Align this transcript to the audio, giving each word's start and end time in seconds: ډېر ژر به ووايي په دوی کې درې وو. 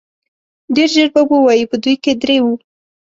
ډېر 0.75 0.89
ژر 0.95 1.07
به 1.13 1.21
ووايي 1.29 1.65
په 1.71 1.77
دوی 1.83 1.95
کې 2.03 2.13
درې 2.21 2.37
وو. 2.43 2.53